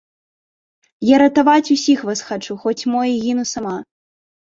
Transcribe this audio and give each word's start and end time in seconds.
Я 1.09 1.15
ратаваць 1.23 1.73
усіх 1.75 1.99
вас 2.11 2.19
хачу, 2.29 2.57
хоць 2.63 2.87
мо 2.95 3.01
і 3.11 3.21
гіну 3.27 3.43
сама. 3.53 3.75